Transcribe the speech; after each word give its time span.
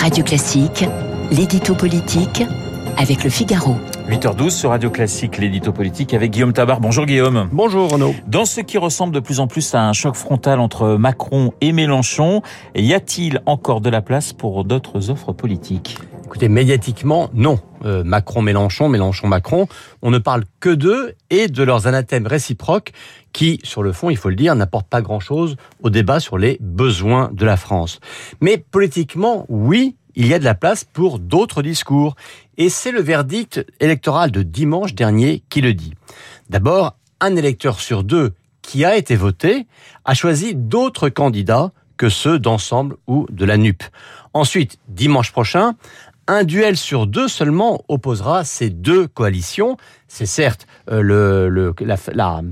Radio 0.00 0.22
Classique, 0.22 0.84
l'édito 1.32 1.74
politique 1.74 2.44
avec 2.98 3.24
le 3.24 3.30
Figaro. 3.30 3.76
8h12 4.08 4.50
sur 4.50 4.70
Radio 4.70 4.90
Classique, 4.90 5.38
l'édito 5.38 5.72
politique 5.72 6.14
avec 6.14 6.30
Guillaume 6.30 6.52
Tabar. 6.52 6.80
Bonjour 6.80 7.06
Guillaume. 7.06 7.48
Bonjour 7.50 7.90
Renaud. 7.90 8.14
Dans 8.26 8.44
ce 8.44 8.60
qui 8.60 8.78
ressemble 8.78 9.14
de 9.14 9.20
plus 9.20 9.40
en 9.40 9.46
plus 9.46 9.74
à 9.74 9.88
un 9.88 9.92
choc 9.92 10.14
frontal 10.14 10.60
entre 10.60 10.96
Macron 10.96 11.52
et 11.60 11.72
Mélenchon, 11.72 12.42
y 12.74 12.92
a-t-il 12.92 13.40
encore 13.46 13.80
de 13.80 13.90
la 13.90 14.02
place 14.02 14.32
pour 14.32 14.64
d'autres 14.64 15.10
offres 15.10 15.32
politiques? 15.32 15.98
Écoutez, 16.26 16.48
médiatiquement, 16.48 17.30
non. 17.34 17.60
Euh, 17.84 18.02
Macron-Mélenchon, 18.02 18.88
Mélenchon-Macron, 18.88 19.68
on 20.02 20.10
ne 20.10 20.18
parle 20.18 20.42
que 20.58 20.70
d'eux 20.70 21.14
et 21.30 21.46
de 21.46 21.62
leurs 21.62 21.86
anathèmes 21.86 22.26
réciproques 22.26 22.90
qui, 23.32 23.60
sur 23.62 23.84
le 23.84 23.92
fond, 23.92 24.10
il 24.10 24.16
faut 24.16 24.28
le 24.28 24.34
dire, 24.34 24.56
n'apportent 24.56 24.88
pas 24.88 25.02
grand-chose 25.02 25.54
au 25.84 25.88
débat 25.88 26.18
sur 26.18 26.36
les 26.36 26.58
besoins 26.60 27.30
de 27.32 27.46
la 27.46 27.56
France. 27.56 28.00
Mais 28.40 28.58
politiquement, 28.58 29.46
oui, 29.48 29.94
il 30.16 30.26
y 30.26 30.34
a 30.34 30.40
de 30.40 30.44
la 30.44 30.56
place 30.56 30.82
pour 30.82 31.20
d'autres 31.20 31.62
discours. 31.62 32.16
Et 32.58 32.70
c'est 32.70 32.90
le 32.90 33.00
verdict 33.00 33.64
électoral 33.78 34.32
de 34.32 34.42
dimanche 34.42 34.94
dernier 34.94 35.44
qui 35.48 35.60
le 35.60 35.74
dit. 35.74 35.94
D'abord, 36.50 36.96
un 37.20 37.36
électeur 37.36 37.78
sur 37.78 38.02
deux 38.02 38.34
qui 38.62 38.84
a 38.84 38.96
été 38.96 39.14
voté 39.14 39.68
a 40.04 40.14
choisi 40.14 40.56
d'autres 40.56 41.08
candidats 41.08 41.70
que 41.96 42.08
ceux 42.08 42.40
d'ensemble 42.40 42.96
ou 43.06 43.26
de 43.30 43.44
la 43.44 43.56
NUP. 43.56 43.82
Ensuite, 44.34 44.78
dimanche 44.88 45.32
prochain, 45.32 45.76
un 46.28 46.44
duel 46.44 46.76
sur 46.76 47.06
deux 47.06 47.28
seulement 47.28 47.82
opposera 47.88 48.44
ces 48.44 48.70
deux 48.70 49.06
coalitions. 49.06 49.76
C'est 50.08 50.26
certes 50.26 50.66
euh, 50.90 51.00
le, 51.00 51.74
la, 51.80 51.96
la, 52.12 52.42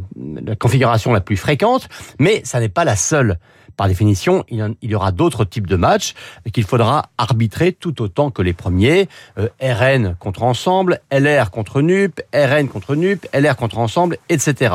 configuration 0.57 1.13
la 1.13 1.21
plus 1.21 1.37
fréquente, 1.37 1.89
mais 2.19 2.43
ça 2.45 2.61
n'est 2.61 2.69
pas 2.69 2.85
la 2.85 2.97
seule. 2.97 3.39
Par 3.77 3.89
définition, 3.89 4.45
il 4.51 4.77
y 4.83 4.95
aura 4.95 5.11
d'autres 5.11 5.45
types 5.45 5.67
de 5.67 5.75
matchs 5.75 6.15
qu'il 6.53 6.63
faudra 6.63 7.07
arbitrer 7.19 7.73
tout 7.73 8.03
autant 8.03 8.31
que 8.31 8.41
les 8.41 8.53
premiers. 8.53 9.09
Euh, 9.37 9.49
RN 9.61 10.15
contre 10.21 10.45
Ensemble, 10.45 11.01
LR 11.11 11.51
contre 11.51 11.83
NUP, 11.83 12.21
RN 12.33 12.69
contre 12.69 12.95
NUP, 12.95 13.27
LR 13.33 13.57
contre 13.57 13.79
Ensemble, 13.79 14.19
etc. 14.29 14.75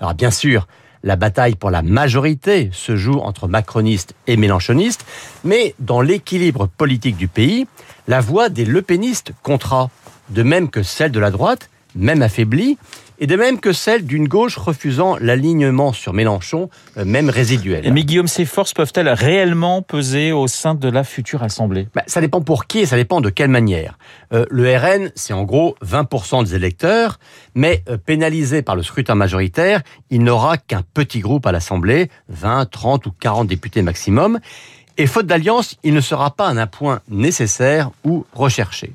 Alors 0.00 0.14
bien 0.14 0.30
sûr, 0.30 0.66
la 1.02 1.16
bataille 1.16 1.54
pour 1.54 1.70
la 1.70 1.82
majorité 1.82 2.70
se 2.72 2.96
joue 2.96 3.18
entre 3.18 3.48
macronistes 3.48 4.14
et 4.26 4.36
mélanchonistes, 4.36 5.04
mais 5.44 5.74
dans 5.78 6.00
l'équilibre 6.00 6.66
politique 6.66 7.16
du 7.16 7.28
pays, 7.28 7.66
la 8.08 8.20
voix 8.20 8.48
des 8.48 8.64
lepénistes 8.64 9.32
comptera, 9.42 9.90
de 10.30 10.42
même 10.42 10.70
que 10.70 10.82
celle 10.82 11.12
de 11.12 11.20
la 11.20 11.30
droite, 11.30 11.70
même 11.96 12.22
affaiblie, 12.22 12.78
et 13.18 13.26
de 13.26 13.36
même 13.36 13.60
que 13.60 13.72
celle 13.72 14.04
d'une 14.04 14.28
gauche 14.28 14.56
refusant 14.56 15.16
l'alignement 15.18 15.92
sur 15.92 16.12
Mélenchon, 16.12 16.68
euh, 16.98 17.04
même 17.04 17.30
résiduel. 17.30 17.90
Mais 17.92 18.04
Guillaume, 18.04 18.28
ces 18.28 18.44
forces 18.44 18.74
peuvent-elles 18.74 19.08
réellement 19.08 19.82
peser 19.82 20.32
au 20.32 20.48
sein 20.48 20.74
de 20.74 20.88
la 20.88 21.04
future 21.04 21.42
Assemblée? 21.42 21.88
Bah, 21.94 22.02
Ça 22.06 22.20
dépend 22.20 22.40
pour 22.40 22.66
qui 22.66 22.80
et 22.80 22.86
ça 22.86 22.96
dépend 22.96 23.20
de 23.20 23.30
quelle 23.30 23.48
manière. 23.48 23.98
Euh, 24.32 24.44
le 24.50 24.76
RN, 24.76 25.10
c'est 25.14 25.32
en 25.32 25.44
gros 25.44 25.76
20% 25.84 26.44
des 26.44 26.54
électeurs, 26.54 27.18
mais 27.54 27.82
euh, 27.88 27.96
pénalisé 27.96 28.62
par 28.62 28.76
le 28.76 28.82
scrutin 28.82 29.14
majoritaire, 29.14 29.82
il 30.10 30.22
n'aura 30.22 30.58
qu'un 30.58 30.82
petit 30.94 31.20
groupe 31.20 31.46
à 31.46 31.52
l'Assemblée, 31.52 32.10
20, 32.28 32.70
30 32.70 33.06
ou 33.06 33.12
40 33.12 33.46
députés 33.46 33.82
maximum. 33.82 34.40
Et 34.98 35.06
faute 35.06 35.26
d'alliance, 35.26 35.76
il 35.82 35.92
ne 35.92 36.00
sera 36.00 36.30
pas 36.30 36.48
un 36.48 36.66
point 36.66 37.00
nécessaire 37.10 37.90
ou 38.04 38.24
recherché. 38.32 38.92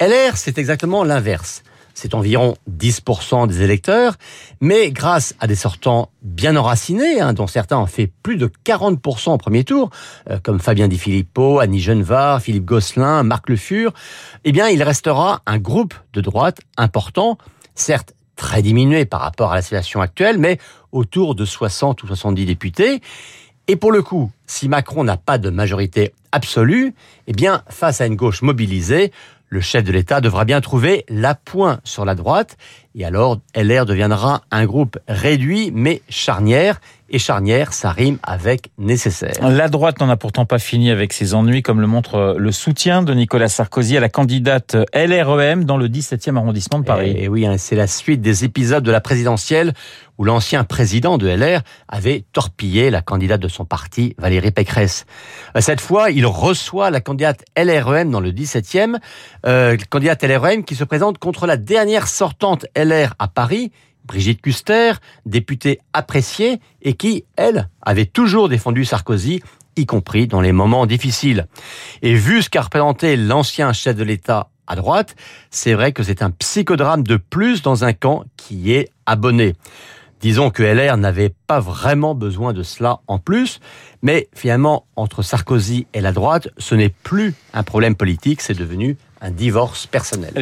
LR, 0.00 0.36
c'est 0.36 0.58
exactement 0.58 1.04
l'inverse 1.04 1.62
c'est 2.00 2.14
environ 2.14 2.54
10% 2.70 3.48
des 3.48 3.62
électeurs, 3.62 4.14
mais 4.60 4.92
grâce 4.92 5.34
à 5.40 5.48
des 5.48 5.56
sortants 5.56 6.10
bien 6.22 6.54
enracinés, 6.54 7.20
hein, 7.20 7.32
dont 7.32 7.48
certains 7.48 7.76
ont 7.76 7.86
fait 7.86 8.06
plus 8.22 8.36
de 8.36 8.48
40% 8.64 9.32
au 9.32 9.36
premier 9.36 9.64
tour, 9.64 9.90
euh, 10.30 10.38
comme 10.40 10.60
Fabien 10.60 10.86
Di 10.86 10.96
Filippo, 10.96 11.58
Annie 11.58 11.80
Genevard, 11.80 12.40
Philippe 12.40 12.64
Gosselin, 12.64 13.24
Marc 13.24 13.48
Le 13.48 13.56
Fur, 13.56 13.92
eh 14.44 14.52
bien, 14.52 14.68
il 14.68 14.80
restera 14.84 15.42
un 15.44 15.58
groupe 15.58 15.94
de 16.12 16.20
droite 16.20 16.60
important, 16.76 17.36
certes 17.74 18.14
très 18.36 18.62
diminué 18.62 19.04
par 19.04 19.20
rapport 19.20 19.50
à 19.50 19.56
la 19.56 19.62
situation 19.62 20.00
actuelle, 20.00 20.38
mais 20.38 20.58
autour 20.92 21.34
de 21.34 21.44
60 21.44 22.04
ou 22.04 22.06
70 22.06 22.46
députés. 22.46 23.00
Et 23.66 23.74
pour 23.74 23.90
le 23.90 24.02
coup, 24.02 24.30
si 24.48 24.68
Macron 24.68 25.04
n'a 25.04 25.16
pas 25.16 25.38
de 25.38 25.50
majorité 25.50 26.12
absolue, 26.32 26.94
eh 27.28 27.32
bien, 27.32 27.62
face 27.68 28.00
à 28.00 28.06
une 28.06 28.16
gauche 28.16 28.42
mobilisée, 28.42 29.12
le 29.50 29.60
chef 29.60 29.84
de 29.84 29.92
l'État 29.92 30.20
devra 30.20 30.44
bien 30.44 30.60
trouver 30.60 31.04
l'appoint 31.08 31.80
sur 31.84 32.04
la 32.04 32.14
droite, 32.14 32.56
et 32.94 33.04
alors 33.04 33.38
LR 33.54 33.86
deviendra 33.86 34.42
un 34.50 34.66
groupe 34.66 34.98
réduit 35.08 35.70
mais 35.72 36.02
charnière, 36.08 36.80
et 37.10 37.18
charnière, 37.18 37.72
ça 37.72 37.90
rime 37.90 38.18
avec 38.22 38.70
nécessaire. 38.76 39.32
La 39.40 39.68
droite 39.68 39.98
n'en 40.00 40.10
a 40.10 40.16
pourtant 40.16 40.44
pas 40.44 40.58
fini 40.58 40.90
avec 40.90 41.14
ses 41.14 41.32
ennuis, 41.32 41.62
comme 41.62 41.80
le 41.80 41.86
montre 41.86 42.36
le 42.38 42.52
soutien 42.52 43.02
de 43.02 43.14
Nicolas 43.14 43.48
Sarkozy 43.48 43.96
à 43.96 44.00
la 44.00 44.10
candidate 44.10 44.76
LREM 44.92 45.64
dans 45.64 45.78
le 45.78 45.88
17e 45.88 46.36
arrondissement 46.36 46.80
de 46.80 46.84
Paris. 46.84 47.14
Et, 47.16 47.28
oui, 47.28 47.46
hein, 47.46 47.56
c'est 47.56 47.76
la 47.76 47.86
suite 47.86 48.20
des 48.20 48.44
épisodes 48.44 48.84
de 48.84 48.90
la 48.90 49.00
présidentielle 49.00 49.72
où 50.18 50.24
l'ancien 50.24 50.64
président 50.64 51.16
de 51.16 51.28
LR 51.28 51.62
avait 51.88 52.24
torpillé 52.32 52.90
la 52.90 53.00
candidate 53.00 53.40
de 53.40 53.48
son 53.48 53.64
parti, 53.64 54.14
Valérie 54.18 54.37
Pécresse. 54.50 55.06
Euh, 55.56 55.60
cette 55.60 55.80
fois, 55.80 56.10
il 56.10 56.26
reçoit 56.26 56.90
la 56.90 57.00
candidate 57.00 57.44
LREM 57.56 58.10
dans 58.10 58.20
le 58.20 58.32
17e, 58.32 58.98
euh, 59.46 59.76
candidate 59.90 60.22
LREM 60.22 60.64
qui 60.64 60.74
se 60.74 60.84
présente 60.84 61.18
contre 61.18 61.46
la 61.46 61.56
dernière 61.56 62.08
sortante 62.08 62.66
LR 62.76 63.14
à 63.18 63.28
Paris, 63.28 63.72
Brigitte 64.04 64.40
Custer, 64.40 64.92
députée 65.26 65.80
appréciée 65.92 66.60
et 66.82 66.94
qui, 66.94 67.24
elle, 67.36 67.68
avait 67.82 68.06
toujours 68.06 68.48
défendu 68.48 68.84
Sarkozy, 68.84 69.42
y 69.76 69.86
compris 69.86 70.26
dans 70.26 70.40
les 70.40 70.52
moments 70.52 70.86
difficiles. 70.86 71.46
Et 72.02 72.14
vu 72.14 72.42
ce 72.42 72.50
qu'a 72.50 72.62
représenté 72.62 73.16
l'ancien 73.16 73.72
chef 73.72 73.96
de 73.96 74.04
l'État 74.04 74.48
à 74.66 74.76
droite, 74.76 75.14
c'est 75.50 75.74
vrai 75.74 75.92
que 75.92 76.02
c'est 76.02 76.22
un 76.22 76.30
psychodrame 76.30 77.02
de 77.02 77.16
plus 77.16 77.62
dans 77.62 77.84
un 77.84 77.92
camp 77.92 78.24
qui 78.36 78.72
est 78.72 78.90
abonné. 79.06 79.54
Disons 80.20 80.50
que 80.50 80.62
LR 80.62 80.96
n'avait 80.96 81.32
pas 81.46 81.60
vraiment 81.60 82.14
besoin 82.14 82.52
de 82.52 82.62
cela 82.62 83.00
en 83.06 83.18
plus, 83.18 83.60
mais 84.02 84.28
finalement, 84.34 84.86
entre 84.96 85.22
Sarkozy 85.22 85.86
et 85.94 86.00
la 86.00 86.12
droite, 86.12 86.48
ce 86.58 86.74
n'est 86.74 86.88
plus 86.88 87.34
un 87.52 87.62
problème 87.62 87.94
politique, 87.94 88.40
c'est 88.40 88.58
devenu 88.58 88.96
un 89.20 89.30
divorce 89.30 89.86
personnel. 89.86 90.32